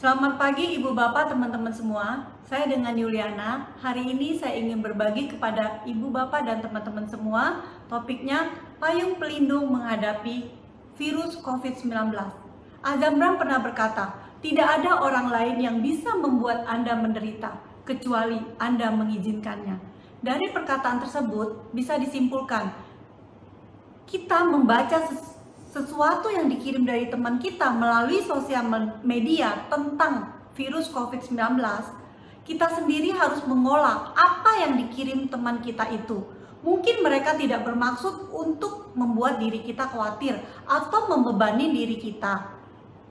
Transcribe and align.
Selamat 0.00 0.40
pagi 0.40 0.80
Ibu 0.80 0.96
Bapak 0.96 1.28
teman-teman 1.28 1.68
semua. 1.76 2.24
Saya 2.48 2.64
dengan 2.64 2.96
Yuliana. 2.96 3.68
Hari 3.84 4.08
ini 4.08 4.32
saya 4.32 4.56
ingin 4.56 4.80
berbagi 4.80 5.28
kepada 5.28 5.84
Ibu 5.84 6.08
Bapak 6.08 6.48
dan 6.48 6.64
teman-teman 6.64 7.04
semua 7.04 7.60
topiknya 7.84 8.48
payung 8.80 9.20
pelindung 9.20 9.68
menghadapi 9.68 10.56
virus 10.96 11.36
COVID-19. 11.44 12.16
Azam 12.80 13.20
Bram 13.20 13.36
pernah 13.36 13.60
berkata, 13.60 14.16
tidak 14.40 14.80
ada 14.80 15.04
orang 15.04 15.28
lain 15.28 15.56
yang 15.60 15.76
bisa 15.84 16.16
membuat 16.16 16.64
Anda 16.64 16.96
menderita 16.96 17.60
kecuali 17.84 18.40
Anda 18.56 18.88
mengizinkannya. 18.96 19.76
Dari 20.24 20.48
perkataan 20.48 21.04
tersebut 21.04 21.76
bisa 21.76 22.00
disimpulkan 22.00 22.72
kita 24.08 24.48
membaca 24.48 24.96
sesuatu 25.70 26.26
yang 26.34 26.50
dikirim 26.50 26.82
dari 26.82 27.06
teman 27.06 27.38
kita 27.38 27.70
melalui 27.70 28.26
sosial 28.26 28.66
media 29.06 29.70
tentang 29.70 30.34
virus 30.58 30.90
COVID-19, 30.90 31.38
kita 32.42 32.66
sendiri 32.74 33.14
harus 33.14 33.46
mengolah 33.46 34.10
apa 34.18 34.66
yang 34.66 34.74
dikirim 34.82 35.30
teman 35.30 35.62
kita 35.62 35.86
itu. 35.94 36.26
Mungkin 36.60 37.00
mereka 37.00 37.38
tidak 37.38 37.64
bermaksud 37.64 38.34
untuk 38.34 38.92
membuat 38.92 39.40
diri 39.40 39.64
kita 39.64 39.88
khawatir 39.88 40.36
atau 40.68 41.08
membebani 41.08 41.72
diri 41.72 41.96
kita. 41.96 42.58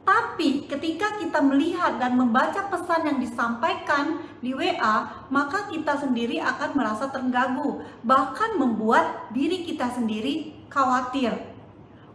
Tapi 0.05 0.65
ketika 0.65 1.17
kita 1.17 1.39
melihat 1.41 1.97
dan 1.97 2.17
membaca 2.17 2.65
pesan 2.69 3.07
yang 3.09 3.17
disampaikan 3.21 4.21
di 4.41 4.53
WA, 4.53 5.25
maka 5.29 5.69
kita 5.69 5.97
sendiri 6.01 6.41
akan 6.41 6.69
merasa 6.77 7.09
terganggu, 7.09 7.81
bahkan 8.01 8.57
membuat 8.57 9.31
diri 9.33 9.65
kita 9.65 9.89
sendiri 9.93 10.65
khawatir 10.69 11.48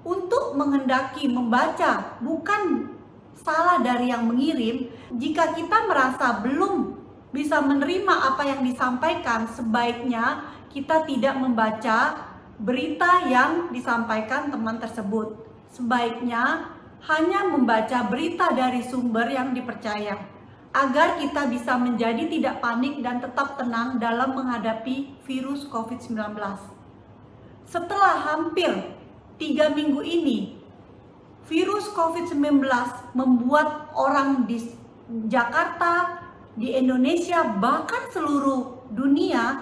untuk 0.05 0.53
menghendaki 0.55 1.27
membaca 1.27 2.21
bukan 2.21 2.93
salah 3.41 3.81
dari 3.81 4.13
yang 4.13 4.29
mengirim 4.29 4.93
jika 5.17 5.57
kita 5.57 5.89
merasa 5.89 6.45
belum 6.45 7.01
bisa 7.35 7.59
menerima 7.59 8.15
apa 8.15 8.47
yang 8.47 8.61
disampaikan 8.63 9.49
sebaiknya 9.51 10.45
kita 10.71 11.03
tidak 11.09 11.35
membaca 11.35 12.31
berita 12.61 13.27
yang 13.27 13.75
disampaikan 13.75 14.53
teman 14.53 14.79
tersebut 14.79 15.35
sebaiknya 15.73 16.71
hanya 17.05 17.51
membaca 17.51 18.07
berita 18.07 18.55
dari 18.55 18.81
sumber 18.87 19.29
yang 19.29 19.53
dipercaya 19.53 20.17
agar 20.75 21.23
kita 21.23 21.47
bisa 21.47 21.79
menjadi 21.79 22.27
tidak 22.27 22.59
panik 22.59 22.99
dan 22.99 23.23
tetap 23.23 23.55
tenang 23.55 24.03
dalam 24.03 24.35
menghadapi 24.35 25.15
virus 25.23 25.71
COVID-19. 25.71 26.19
Setelah 27.63 28.15
hampir 28.27 28.73
tiga 29.41 29.71
minggu 29.75 30.01
ini 30.01 30.55
virus 31.45 31.93
COVID-19 31.93 32.65
membuat 33.13 33.93
orang 33.93 34.49
di 34.49 34.61
Jakarta, 35.29 36.25
di 36.57 36.73
Indonesia, 36.73 37.45
bahkan 37.61 38.09
seluruh 38.09 38.89
dunia 38.89 39.61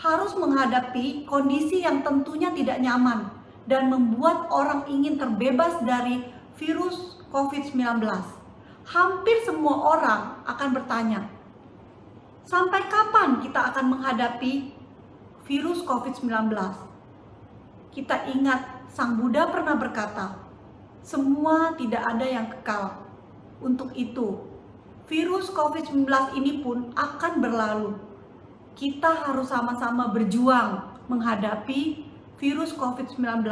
harus 0.00 0.32
menghadapi 0.32 1.28
kondisi 1.28 1.84
yang 1.84 2.00
tentunya 2.00 2.48
tidak 2.56 2.80
nyaman 2.80 3.28
dan 3.68 3.92
membuat 3.92 4.48
orang 4.48 4.88
ingin 4.88 5.20
terbebas 5.20 5.76
dari 5.84 6.24
virus 6.56 7.20
COVID-19. 7.28 8.00
Hampir 8.88 9.36
semua 9.44 9.76
orang 9.92 10.22
akan 10.48 10.68
bertanya, 10.72 11.28
sampai 12.48 12.88
kapan 12.88 13.44
kita 13.44 13.60
akan 13.70 13.92
menghadapi 13.92 14.72
virus 15.44 15.84
COVID-19? 15.84 16.56
Kita 17.92 18.24
ingat 18.32 18.79
Sang 18.90 19.14
Buddha 19.14 19.46
pernah 19.46 19.78
berkata, 19.78 20.34
semua 21.06 21.78
tidak 21.78 22.02
ada 22.02 22.26
yang 22.26 22.50
kekal. 22.50 23.06
Untuk 23.62 23.94
itu, 23.94 24.42
virus 25.06 25.46
COVID-19 25.54 26.10
ini 26.34 26.58
pun 26.58 26.90
akan 26.98 27.32
berlalu. 27.38 27.94
Kita 28.74 29.30
harus 29.30 29.46
sama-sama 29.54 30.10
berjuang 30.10 30.90
menghadapi 31.06 32.02
virus 32.42 32.74
COVID-19. 32.74 33.46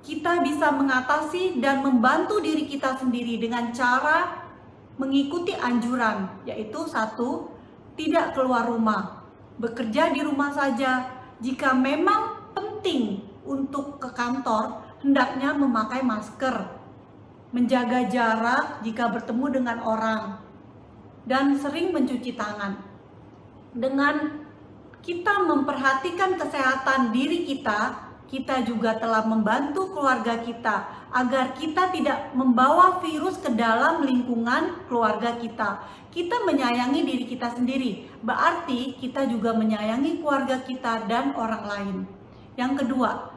Kita 0.00 0.32
bisa 0.40 0.72
mengatasi 0.72 1.60
dan 1.60 1.84
membantu 1.84 2.40
diri 2.40 2.64
kita 2.64 2.96
sendiri 2.96 3.36
dengan 3.36 3.68
cara 3.68 4.48
mengikuti 4.96 5.52
anjuran, 5.52 6.40
yaitu 6.48 6.88
satu, 6.88 7.52
tidak 8.00 8.32
keluar 8.32 8.64
rumah, 8.64 9.28
bekerja 9.60 10.08
di 10.08 10.24
rumah 10.24 10.56
saja. 10.56 11.20
Jika 11.40 11.76
memang 11.76 12.52
penting 12.56 13.29
untuk 13.50 13.98
ke 13.98 14.14
kantor 14.14 14.86
hendaknya 15.02 15.50
memakai 15.50 16.06
masker, 16.06 16.70
menjaga 17.50 18.06
jarak 18.06 18.86
jika 18.86 19.10
bertemu 19.10 19.46
dengan 19.60 19.78
orang, 19.82 20.22
dan 21.26 21.58
sering 21.58 21.90
mencuci 21.90 22.38
tangan. 22.38 22.78
Dengan 23.74 24.46
kita 25.02 25.42
memperhatikan 25.48 26.38
kesehatan 26.38 27.10
diri 27.10 27.42
kita, 27.48 28.10
kita 28.30 28.62
juga 28.62 28.94
telah 28.94 29.26
membantu 29.26 29.90
keluarga 29.90 30.38
kita 30.38 30.86
agar 31.10 31.50
kita 31.58 31.90
tidak 31.90 32.30
membawa 32.38 33.02
virus 33.02 33.42
ke 33.42 33.50
dalam 33.50 34.06
lingkungan 34.06 34.86
keluarga 34.86 35.34
kita. 35.34 35.82
Kita 36.14 36.46
menyayangi 36.46 37.02
diri 37.02 37.26
kita 37.26 37.50
sendiri, 37.50 38.06
berarti 38.22 38.94
kita 39.02 39.26
juga 39.26 39.50
menyayangi 39.54 40.22
keluarga 40.22 40.62
kita 40.62 41.10
dan 41.10 41.34
orang 41.34 41.64
lain. 41.66 41.96
Yang 42.54 42.86
kedua, 42.86 43.29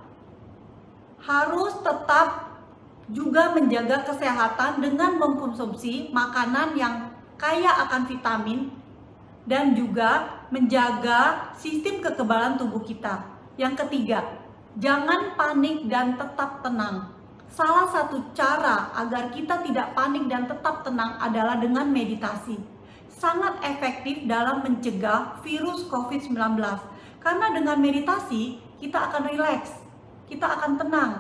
harus 1.23 1.79
tetap 1.79 2.59
juga 3.07 3.55
menjaga 3.55 4.03
kesehatan 4.03 4.83
dengan 4.83 5.19
mengkonsumsi 5.19 6.11
makanan 6.11 6.75
yang 6.75 6.95
kaya 7.39 7.71
akan 7.87 8.07
vitamin 8.07 8.71
dan 9.43 9.75
juga 9.75 10.43
menjaga 10.51 11.51
sistem 11.55 11.99
kekebalan 11.99 12.55
tubuh 12.55 12.79
kita. 12.83 13.23
Yang 13.59 13.85
ketiga, 13.87 14.23
jangan 14.79 15.35
panik 15.35 15.87
dan 15.91 16.15
tetap 16.15 16.63
tenang. 16.63 17.11
Salah 17.53 17.85
satu 17.85 18.33
cara 18.33 18.89
agar 18.97 19.29
kita 19.29 19.61
tidak 19.61 19.93
panik 19.93 20.25
dan 20.25 20.49
tetap 20.49 20.81
tenang 20.81 21.19
adalah 21.21 21.59
dengan 21.59 21.85
meditasi. 21.91 22.57
Sangat 23.13 23.61
efektif 23.61 24.25
dalam 24.25 24.65
mencegah 24.65 25.37
virus 25.45 25.85
COVID-19. 25.85 26.33
Karena 27.21 27.47
dengan 27.53 27.77
meditasi, 27.77 28.57
kita 28.81 29.11
akan 29.11 29.31
rileks, 29.31 29.82
kita 30.27 30.47
akan 30.59 30.79
tenang. 30.79 31.13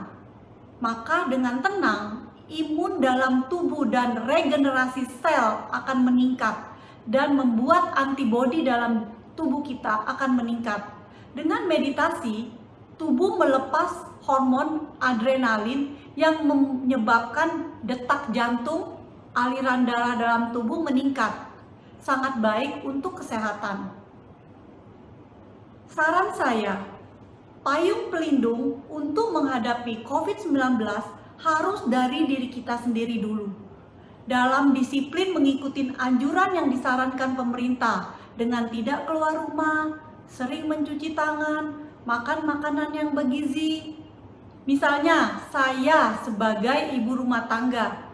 Maka 0.83 1.31
dengan 1.31 1.63
tenang, 1.63 2.27
imun 2.51 2.99
dalam 2.99 3.47
tubuh 3.47 3.87
dan 3.87 4.27
regenerasi 4.27 5.07
sel 5.23 5.67
akan 5.71 5.97
meningkat 6.03 6.55
dan 7.07 7.35
membuat 7.35 7.95
antibodi 7.95 8.63
dalam 8.63 9.07
tubuh 9.35 9.63
kita 9.63 10.07
akan 10.07 10.39
meningkat. 10.39 10.79
Dengan 11.33 11.65
meditasi, 11.65 12.51
tubuh 12.99 13.35
melepas 13.41 14.05
hormon 14.23 14.87
adrenalin 15.01 15.97
yang 16.13 16.45
menyebabkan 16.45 17.73
detak 17.81 18.29
jantung, 18.31 19.01
aliran 19.33 19.83
darah 19.83 20.15
dalam 20.15 20.43
tubuh 20.53 20.85
meningkat. 20.85 21.33
Sangat 22.03 22.37
baik 22.43 22.83
untuk 22.83 23.23
kesehatan. 23.23 23.87
Saran 25.87 26.35
saya, 26.35 26.92
payung 27.63 28.11
pelindung 28.11 28.83
untuk 28.91 29.31
menghadapi 29.31 30.03
COVID-19 30.03 30.83
harus 31.39 31.79
dari 31.87 32.27
diri 32.27 32.51
kita 32.51 32.77
sendiri 32.83 33.23
dulu. 33.23 33.47
Dalam 34.23 34.71
disiplin 34.75 35.35
mengikuti 35.35 35.91
anjuran 35.99 36.55
yang 36.55 36.67
disarankan 36.71 37.35
pemerintah 37.35 38.15
dengan 38.39 38.67
tidak 38.71 39.07
keluar 39.07 39.47
rumah, 39.47 39.99
sering 40.27 40.67
mencuci 40.67 41.11
tangan, 41.11 41.91
makan 42.07 42.39
makanan 42.47 42.91
yang 42.95 43.09
bergizi. 43.11 43.99
Misalnya, 44.63 45.43
saya 45.51 46.15
sebagai 46.23 46.95
ibu 46.95 47.19
rumah 47.19 47.51
tangga, 47.51 48.11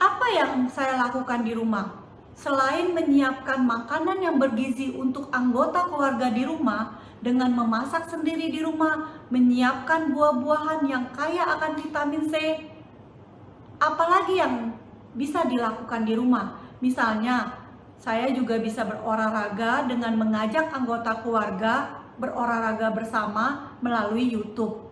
apa 0.00 0.26
yang 0.32 0.64
saya 0.72 0.96
lakukan 0.96 1.44
di 1.44 1.52
rumah? 1.52 2.00
Selain 2.32 2.94
menyiapkan 2.94 3.66
makanan 3.66 4.22
yang 4.22 4.36
bergizi 4.40 4.94
untuk 4.94 5.28
anggota 5.28 5.90
keluarga 5.90 6.32
di 6.32 6.46
rumah, 6.48 6.97
dengan 7.18 7.50
memasak 7.50 8.06
sendiri 8.06 8.50
di 8.50 8.62
rumah, 8.62 9.26
menyiapkan 9.28 10.14
buah-buahan 10.14 10.86
yang 10.86 11.04
kaya 11.10 11.42
akan 11.58 11.72
vitamin 11.78 12.22
C. 12.30 12.34
Apalagi 13.78 14.38
yang 14.38 14.74
bisa 15.14 15.46
dilakukan 15.46 16.06
di 16.06 16.14
rumah? 16.14 16.58
Misalnya, 16.78 17.58
saya 17.98 18.30
juga 18.30 18.62
bisa 18.62 18.86
berolahraga 18.86 19.90
dengan 19.90 20.14
mengajak 20.14 20.70
anggota 20.70 21.18
keluarga 21.26 22.06
berolahraga 22.18 22.94
bersama 22.94 23.74
melalui 23.82 24.30
YouTube. 24.30 24.90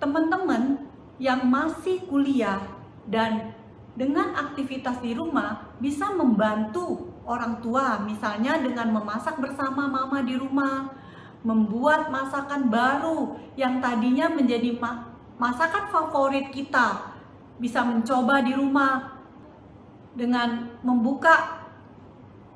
Teman-teman 0.00 0.84
yang 1.16 1.48
masih 1.48 2.04
kuliah 2.08 2.60
dan 3.08 3.56
dengan 3.96 4.36
aktivitas 4.36 5.00
di 5.00 5.16
rumah 5.16 5.72
bisa 5.80 6.12
membantu 6.12 7.08
orang 7.24 7.64
tua, 7.64 8.04
misalnya 8.04 8.60
dengan 8.60 8.92
memasak 8.92 9.40
bersama 9.40 9.88
mama 9.88 10.20
di 10.20 10.36
rumah, 10.36 10.92
membuat 11.46 12.10
masakan 12.10 12.66
baru 12.66 13.38
yang 13.54 13.78
tadinya 13.78 14.26
menjadi 14.26 14.74
masakan 15.38 15.86
favorit 15.94 16.50
kita 16.50 17.14
bisa 17.62 17.86
mencoba 17.86 18.42
di 18.42 18.50
rumah 18.58 19.22
dengan 20.18 20.74
membuka 20.82 21.62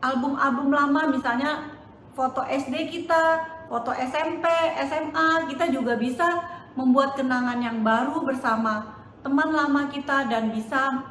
album-album 0.02 0.74
lama 0.74 1.02
misalnya 1.12 1.70
foto 2.18 2.42
SD 2.42 2.90
kita, 2.90 3.46
foto 3.70 3.94
SMP, 3.94 4.44
SMA, 4.90 5.46
kita 5.54 5.70
juga 5.70 5.94
bisa 5.94 6.26
membuat 6.74 7.14
kenangan 7.14 7.62
yang 7.62 7.86
baru 7.86 8.26
bersama 8.26 8.98
teman 9.22 9.54
lama 9.54 9.86
kita 9.86 10.26
dan 10.26 10.50
bisa 10.50 11.04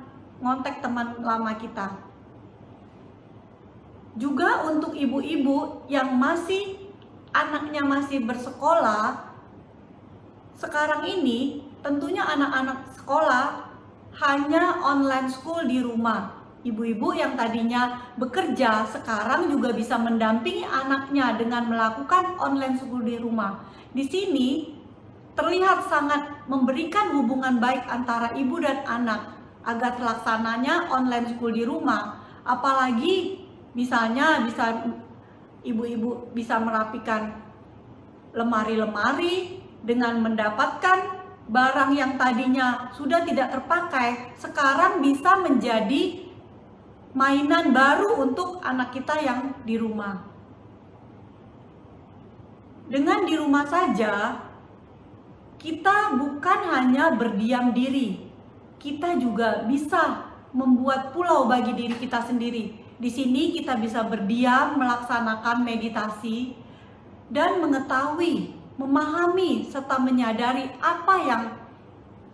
ngontek 0.44 0.84
teman 0.84 1.22
lama 1.24 1.56
kita. 1.56 1.96
Juga 4.20 4.68
untuk 4.68 4.98
ibu-ibu 4.98 5.88
yang 5.88 6.18
masih 6.18 6.89
anaknya 7.34 7.86
masih 7.86 8.26
bersekolah, 8.26 9.30
sekarang 10.60 11.08
ini 11.08 11.64
tentunya 11.80 12.26
anak-anak 12.26 12.92
sekolah 13.00 13.72
hanya 14.20 14.84
online 14.84 15.32
school 15.32 15.64
di 15.64 15.80
rumah. 15.80 16.36
Ibu-ibu 16.60 17.16
yang 17.16 17.40
tadinya 17.40 18.12
bekerja 18.20 18.84
sekarang 18.84 19.48
juga 19.48 19.72
bisa 19.72 19.96
mendampingi 19.96 20.68
anaknya 20.68 21.40
dengan 21.40 21.72
melakukan 21.72 22.36
online 22.36 22.76
school 22.76 23.00
di 23.00 23.16
rumah. 23.16 23.64
Di 23.96 24.04
sini 24.04 24.76
terlihat 25.40 25.88
sangat 25.88 26.44
memberikan 26.52 27.16
hubungan 27.16 27.64
baik 27.64 27.88
antara 27.88 28.36
ibu 28.36 28.60
dan 28.60 28.84
anak 28.84 29.40
agar 29.64 29.96
terlaksananya 29.96 30.92
online 30.92 31.32
school 31.32 31.56
di 31.56 31.64
rumah. 31.64 32.20
Apalagi 32.44 33.40
misalnya 33.72 34.44
bisa 34.44 34.84
ibu-ibu 35.64 36.32
bisa 36.32 36.60
merapikan 36.60 37.36
lemari-lemari 38.32 39.60
dengan 39.84 40.20
mendapatkan 40.22 41.20
barang 41.50 41.92
yang 41.98 42.14
tadinya 42.16 42.94
sudah 42.94 43.26
tidak 43.26 43.50
terpakai 43.50 44.38
sekarang 44.38 45.02
bisa 45.02 45.42
menjadi 45.42 46.30
mainan 47.18 47.74
baru 47.74 48.22
untuk 48.22 48.62
anak 48.62 48.94
kita 48.94 49.18
yang 49.18 49.58
di 49.66 49.76
rumah. 49.82 50.30
Dengan 52.90 53.26
di 53.26 53.34
rumah 53.38 53.66
saja, 53.70 54.46
kita 55.62 56.18
bukan 56.18 56.60
hanya 56.74 57.14
berdiam 57.14 57.74
diri, 57.74 58.30
kita 58.82 59.18
juga 59.18 59.66
bisa 59.66 60.30
membuat 60.54 61.14
pulau 61.14 61.46
bagi 61.46 61.78
diri 61.78 61.96
kita 61.98 62.26
sendiri. 62.26 62.79
Di 63.00 63.08
sini 63.08 63.56
kita 63.56 63.80
bisa 63.80 64.04
berdiam, 64.04 64.76
melaksanakan 64.76 65.64
meditasi, 65.64 66.54
dan 67.32 67.64
mengetahui, 67.64 68.54
memahami, 68.76 69.64
serta 69.64 69.98
menyadari 69.98 70.68
apa 70.84 71.16
yang 71.24 71.44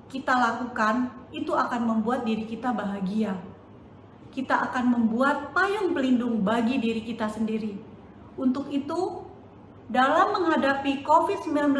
kita 0.09 0.33
lakukan 0.33 1.13
itu 1.29 1.53
akan 1.53 1.81
membuat 1.85 2.25
diri 2.25 2.49
kita 2.49 2.73
bahagia 2.73 3.37
kita 4.35 4.51
akan 4.67 4.91
membuat 4.91 5.55
payung 5.55 5.95
pelindung 5.95 6.43
bagi 6.43 6.75
diri 6.75 7.07
kita 7.07 7.31
sendiri. 7.31 7.79
Untuk 8.35 8.67
itu, 8.67 9.23
dalam 9.87 10.35
menghadapi 10.35 11.07
COVID-19, 11.07 11.71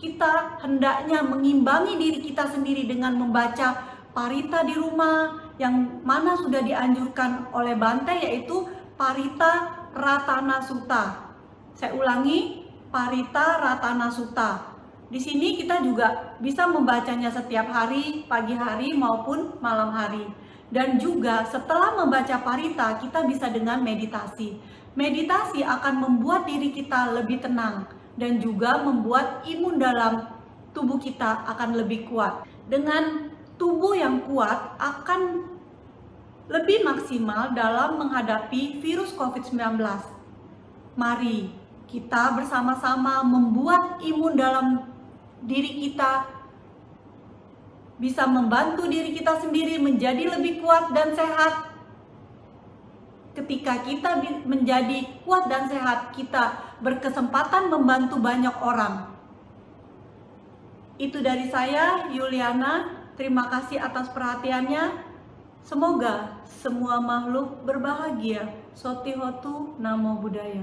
kita 0.00 0.64
hendaknya 0.64 1.20
mengimbangi 1.20 2.00
diri 2.00 2.24
kita 2.24 2.48
sendiri 2.48 2.88
dengan 2.88 3.20
membaca 3.20 3.84
parita 4.16 4.64
di 4.64 4.74
rumah 4.80 5.43
yang 5.58 6.02
mana 6.02 6.34
sudah 6.34 6.62
dianjurkan 6.62 7.50
oleh 7.54 7.78
Bante 7.78 8.14
yaitu 8.14 8.66
parita 8.98 9.84
ratana 9.94 10.58
sutta. 10.58 11.34
Saya 11.74 11.94
ulangi, 11.94 12.66
parita 12.90 13.62
ratana 13.62 14.10
sutta. 14.10 14.74
Di 15.10 15.22
sini 15.22 15.54
kita 15.54 15.78
juga 15.84 16.38
bisa 16.42 16.66
membacanya 16.66 17.30
setiap 17.30 17.70
hari, 17.70 18.26
pagi 18.26 18.58
hari 18.58 18.98
maupun 18.98 19.58
malam 19.62 19.94
hari. 19.94 20.26
Dan 20.74 20.98
juga 20.98 21.46
setelah 21.46 21.94
membaca 21.94 22.34
parita, 22.42 22.98
kita 22.98 23.22
bisa 23.30 23.46
dengan 23.46 23.78
meditasi. 23.78 24.58
Meditasi 24.98 25.62
akan 25.62 25.94
membuat 26.02 26.50
diri 26.50 26.74
kita 26.74 27.14
lebih 27.14 27.42
tenang 27.42 27.86
dan 28.18 28.42
juga 28.42 28.82
membuat 28.82 29.46
imun 29.46 29.78
dalam 29.78 30.26
tubuh 30.74 30.98
kita 30.98 31.46
akan 31.46 31.78
lebih 31.78 32.10
kuat. 32.10 32.42
Dengan 32.66 33.23
tubuh 33.56 33.94
yang 33.94 34.24
kuat 34.26 34.74
akan 34.78 35.50
lebih 36.50 36.84
maksimal 36.84 37.56
dalam 37.56 37.96
menghadapi 37.96 38.82
virus 38.84 39.16
COVID-19. 39.16 39.80
Mari 40.94 41.50
kita 41.88 42.36
bersama-sama 42.36 43.24
membuat 43.24 44.02
imun 44.04 44.34
dalam 44.36 44.66
diri 45.44 45.88
kita 45.88 46.34
bisa 47.94 48.26
membantu 48.26 48.90
diri 48.90 49.14
kita 49.14 49.38
sendiri 49.38 49.78
menjadi 49.78 50.34
lebih 50.34 50.60
kuat 50.60 50.90
dan 50.90 51.14
sehat. 51.14 51.72
Ketika 53.34 53.82
kita 53.82 54.22
menjadi 54.46 55.22
kuat 55.26 55.50
dan 55.50 55.66
sehat, 55.66 56.14
kita 56.14 56.78
berkesempatan 56.78 57.66
membantu 57.66 58.22
banyak 58.22 58.54
orang. 58.62 59.10
Itu 60.98 61.18
dari 61.18 61.50
saya, 61.50 62.06
Yuliana. 62.14 63.03
Terima 63.18 63.50
kasih 63.50 63.82
atas 63.82 64.06
perhatiannya. 64.14 65.10
Semoga 65.66 66.38
semua 66.46 67.02
makhluk 67.02 67.66
berbahagia. 67.66 68.54
Sotihotu 68.76 69.74
Namo 69.82 70.22
Buddhaya. 70.22 70.62